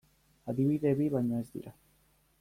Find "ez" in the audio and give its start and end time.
1.43-1.47